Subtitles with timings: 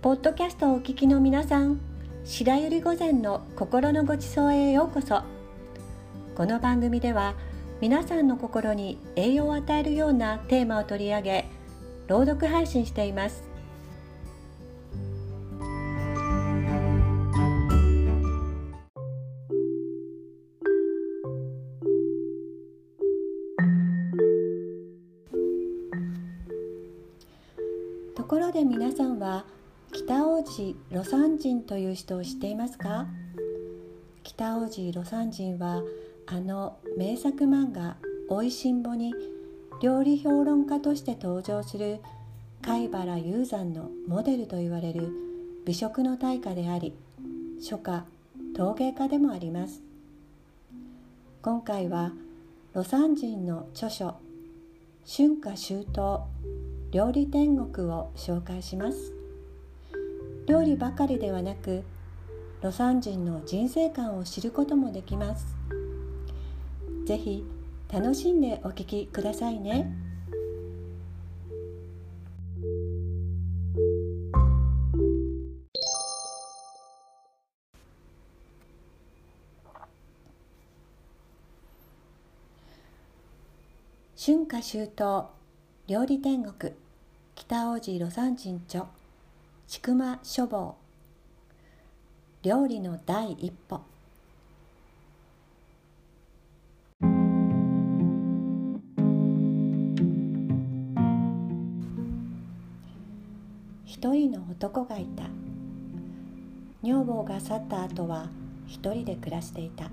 [0.00, 1.80] ポッドキャストをお聞きの皆さん
[2.24, 5.22] 白百合御前の心のごちそうへようこそ。
[6.36, 7.34] この番組では
[7.80, 11.44] 皆さんの心に栄養を与えるようなテーマを取り上げ
[12.06, 13.42] 朗読配信しています。
[28.14, 29.44] ところで皆さんは
[29.92, 33.06] 北王子魯山人という人を知っていますか？
[34.22, 35.82] 北王子魯山人は
[36.26, 37.96] あの名作漫画
[38.28, 39.14] 「おいしんぼ」に
[39.82, 42.00] 料理評論家として登場する
[42.60, 45.10] 貝原雄山のモデルと言われる
[45.64, 46.94] 美食の大家であり
[47.60, 48.04] 書家
[48.54, 49.82] 陶芸家でもあります。
[51.40, 52.12] 今回は
[52.74, 54.16] 魯山人の著書
[55.06, 56.20] 「春夏秋冬
[56.90, 59.17] 料理天国を紹介します。
[60.48, 61.84] 料理ばかりではなく
[62.62, 65.54] 魯山人の人生観を知ることもできます。
[67.04, 67.44] ぜひ
[67.92, 69.92] 楽しんでお聞きくださいね。
[84.16, 85.26] 春夏秋冬
[85.86, 86.72] 料理天国
[87.34, 88.97] 北王子魯山人著。
[89.68, 90.76] ちくま書房。
[92.42, 93.82] 料理の第一歩。
[103.84, 105.24] 一人の男がいた。
[106.82, 108.30] 女房が去った後は
[108.66, 109.90] 一人で暮らしていた。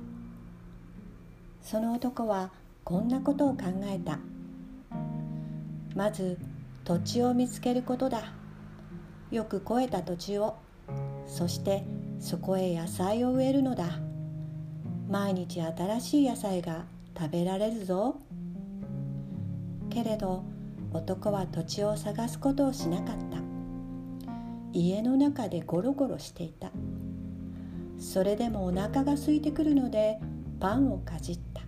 [1.61, 2.49] その男は
[2.85, 4.19] こんなことを考えた。
[5.93, 6.39] まず
[6.85, 8.44] 土地を見つけることだ。
[9.35, 10.55] よく肥えた土地を。
[11.27, 11.83] そして
[12.21, 13.99] そこへ野菜を植えるのだ。
[15.09, 16.85] 毎日新しい野菜が
[17.17, 18.15] 食べられるぞ。
[19.89, 20.43] けれど
[20.93, 23.39] 男は土地を探すことをしなかった。
[24.71, 26.71] 家の中でゴロゴロしていた。
[27.99, 30.17] それでもお腹が空いてくるので
[30.61, 31.61] パンをかじった。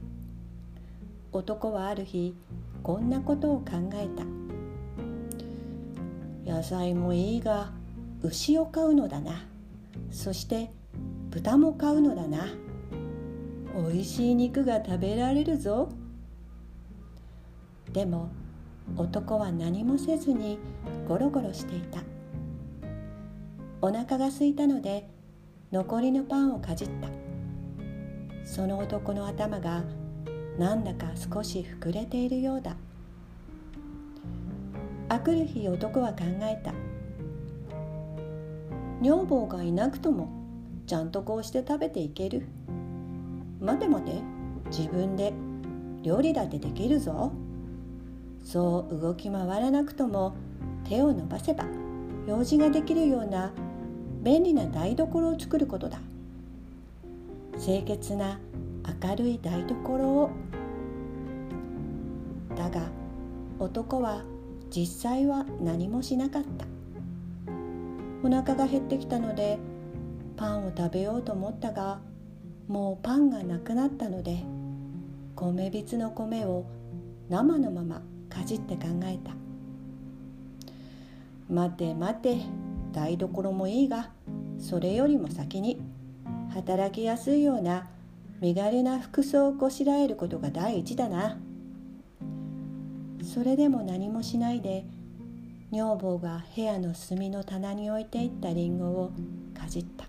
[1.33, 2.33] 男はある日
[2.81, 4.46] こんなことを考えた。
[6.47, 7.71] 野菜もいいが
[8.23, 9.45] 牛を飼うのだな。
[10.09, 10.71] そして
[11.29, 12.47] 豚も飼うのだな。
[13.75, 15.89] おいしい肉が食べられるぞ。
[17.91, 18.29] でも
[18.95, 20.57] 男は何もせずに
[21.07, 22.01] ゴロゴロしていた。
[23.81, 25.09] お腹が空いたので
[25.71, 27.09] 残りのパンをかじった。
[28.45, 29.83] その男の頭が
[30.57, 32.77] なんだか少し膨れているようだ。
[35.09, 36.73] あくる日男は考えた。
[39.01, 40.29] 女房がいなくとも
[40.85, 42.47] ちゃんとこうして食べていける。
[43.61, 44.21] 待て待て
[44.69, 45.33] 自分で
[46.03, 47.31] 料理だってできるぞ。
[48.43, 50.35] そう動き回らなくとも
[50.85, 51.65] 手を伸ばせば
[52.27, 53.51] 用事ができるような
[54.23, 55.99] 便利な台所を作ることだ。
[57.63, 58.39] 清潔な
[59.03, 60.29] 明るい台所を。
[62.55, 62.89] だが
[63.59, 64.23] 男は
[64.69, 66.65] 実際は何もしなかった。
[68.23, 69.59] お腹が減ってきたので
[70.35, 71.99] パンを食べようと思ったが
[72.67, 74.43] もうパンがなくなったので
[75.35, 76.65] 米びつの米を
[77.29, 79.31] 生のままかじって考えた。
[81.49, 82.37] 待て待て
[82.91, 84.09] 台所もいいが
[84.59, 85.79] それよりも先に
[86.53, 87.87] 働きやすいような
[88.41, 91.37] 身軽な服装をこしらえることが第一だな。
[93.33, 94.85] それでも何もしないで
[95.69, 99.11] 女房が部屋の隅の棚に置いていったリンゴを
[99.53, 100.05] かじった。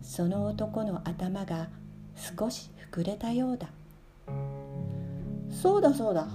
[0.00, 1.68] その男の頭が
[2.16, 3.68] 少し膨れたようだ。
[5.50, 6.26] そうだそうだ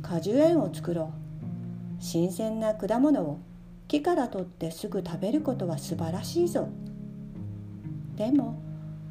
[0.00, 1.12] 果樹園を作ろ
[1.98, 2.02] う。
[2.02, 3.40] 新鮮な果物を
[3.88, 6.68] 木から取ってすぐ食べることは素晴らしいぞ。
[8.14, 8.62] でも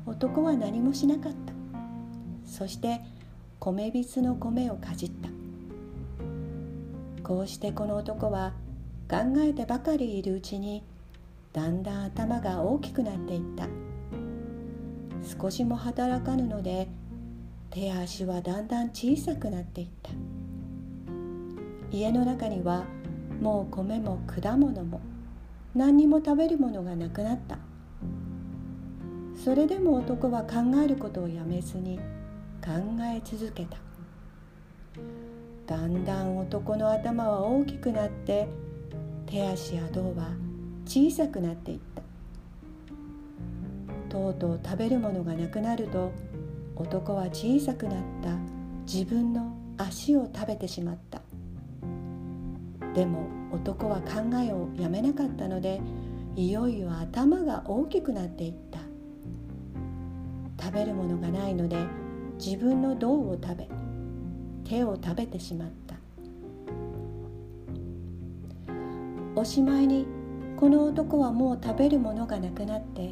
[0.06, 1.54] 男は何もしなかった。
[2.46, 3.02] そして
[3.60, 5.41] 米びつの米をかじった。
[7.32, 8.52] こうしてこの男は
[9.10, 10.84] 考えてばかりいるうちに
[11.54, 13.70] だんだん頭が大きくなっていった。
[15.40, 16.90] 少しも働かぬので
[17.70, 20.12] 手や足はだんだん小さくなっていった。
[21.90, 22.84] 家の中には
[23.42, 25.00] もう米も果物も
[25.74, 27.60] 何にも食べるものがなくなった。
[29.42, 31.98] それでも男は考えることをやめずに
[32.62, 32.72] 考
[33.04, 33.78] え続けた。
[35.72, 38.46] だんだん男の頭は大きくなって
[39.26, 40.28] 手足や胴は
[40.86, 42.02] 小さくなっていった。
[44.10, 46.12] とうとう食べるものがなくなると
[46.76, 48.32] 男は小さくなった。
[48.86, 51.22] 自分の足を食べてしまった。
[52.94, 55.80] でも男は考えをやめなかったので
[56.36, 58.80] いよいよ頭が大きくなっていった。
[60.66, 61.78] 食べるものがないので
[62.38, 63.81] 自分の胴を食べ
[64.72, 65.96] 手を食べてしまった。
[69.36, 70.08] おしまいに
[70.56, 73.12] この男はもう食べるものがなくなって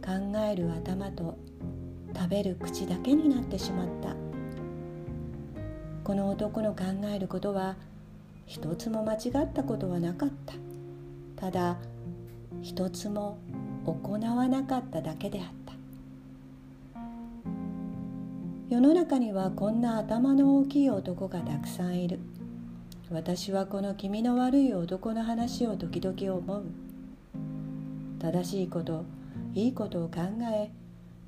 [0.00, 0.12] 考
[0.48, 1.36] える頭と
[2.14, 4.14] 食べる口だけになってしまった。
[6.04, 7.74] この男の考えることは
[8.46, 10.54] 一つも間違ったことはなかった。
[11.34, 11.78] ただ
[12.62, 13.38] 一つも
[13.84, 15.59] 行わなかっただけであった。
[18.70, 22.20] 世の中にはこんな頭の大きい男がたくさんいる。
[23.10, 26.64] 私はこの気味の悪い男の話を時々思う。
[28.20, 29.04] 正しいこと
[29.54, 30.20] いいことを考
[30.54, 30.70] え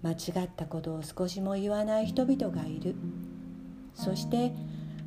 [0.04, 2.94] 間違ったことを少しも言わない人々がいる。
[3.96, 4.52] そして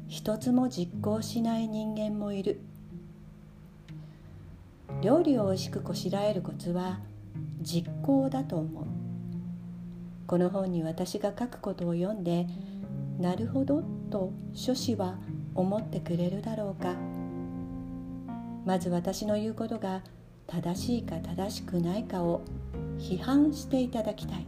[0.09, 2.59] 一つも実行しない人間もいる。
[5.01, 6.99] 料理をおいしくこしらえるコツは
[7.61, 8.94] 実行だと思う。
[10.27, 12.47] この本に私が書くことを読んで
[13.19, 15.17] なるほどと書士は
[15.53, 16.95] 思ってくれるだろうか。
[18.65, 20.01] まず私の言うことが
[20.47, 22.41] 正しいか正しくないかを
[22.97, 24.45] 批判していただきたい。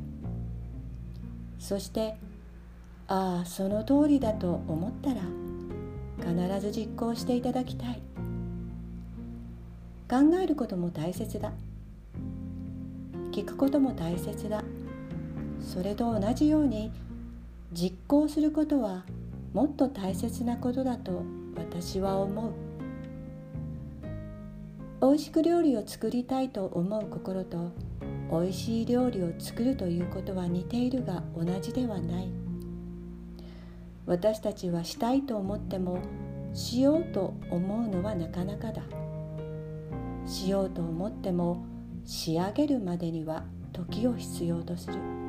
[1.59, 2.17] そして
[3.07, 5.21] ああその通りだと思ったら
[6.19, 8.01] 必ず実行していただきたい。
[10.09, 11.51] 考えることも大切だ。
[13.31, 14.63] 聞くことも大切だ。
[15.67, 16.93] それと同じように
[17.73, 19.03] 実行することは
[19.53, 21.23] もっと大切なことだと
[21.57, 22.53] 私は思う。
[25.01, 27.71] 美味しく料理を作りたいと思う心と
[28.31, 32.29] 美味しい料理を作るということは似ているが同じではない。
[34.05, 35.99] 私たちはしたいと思っても
[36.53, 38.83] しようと思うのはなかなかだ。
[40.25, 41.65] しようと思っても
[42.05, 43.43] 仕上げるまでには
[43.73, 45.26] 時を必要とする。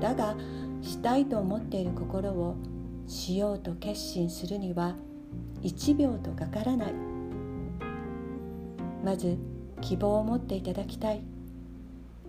[0.00, 0.36] だが
[0.80, 2.56] したいと思っている心を
[3.06, 4.94] しようと決心するには
[5.62, 6.94] 1秒とかからない。
[9.04, 9.38] まず
[9.80, 11.22] 希望を持っていただきたい。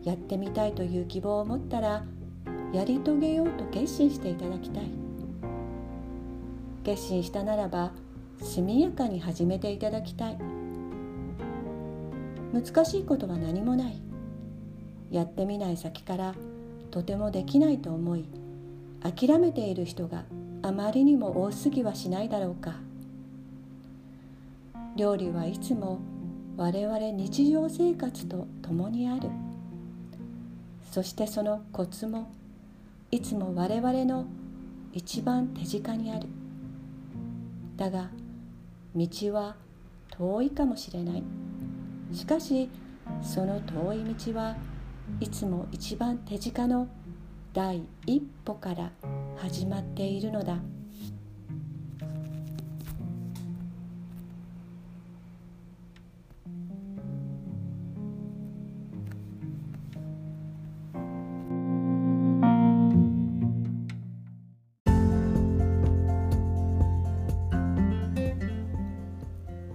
[0.04, 2.06] やってみたいという希望を持ったら
[2.74, 4.84] やり遂げようと決心していただきたい。
[6.84, 7.92] 決心したならば
[8.42, 10.38] 速やかに始めていただきたい。
[12.54, 14.02] 難しいことは何もない。
[15.12, 16.36] やってみない先から
[16.92, 18.26] とてもできないと思い
[19.02, 20.24] 諦めている人が
[20.62, 22.76] あまりにも多すぎはしないだろうか。
[24.96, 26.00] 料理はいつも
[26.58, 29.30] 我々日常生活と共にある。
[30.92, 32.30] そしてそのコツも
[33.12, 34.26] いつも我々の
[34.92, 36.28] 一番手近にある。
[37.78, 38.10] だが
[38.94, 39.56] 道は
[40.10, 41.24] 遠いかもしれない。
[42.12, 42.70] しかし
[43.22, 44.58] その遠い道は
[45.20, 46.88] いつも一番手近の
[47.54, 48.92] 第一歩から
[49.38, 50.58] 始まっているのだ。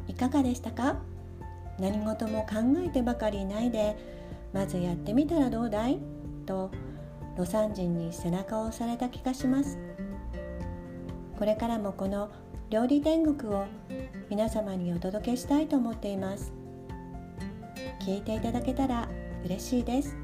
[0.07, 0.97] いかがでしたか？
[1.79, 3.97] 何事も考えてばかりいないで
[4.55, 5.99] まずやってみたらどうだい？
[6.47, 6.71] と
[7.37, 9.77] 魯山人に背中を押された気がします。
[11.37, 12.31] これからもこの
[12.71, 13.67] 料理天国を
[14.31, 16.53] 皆様にお届けしたいと思っています。
[18.01, 19.09] 聞いていただけたら
[19.45, 20.17] 嬉しいです。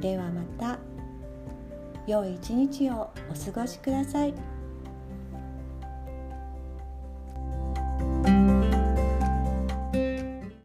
[0.00, 0.78] ではまた
[2.06, 4.34] 良い一日をお過ごしください。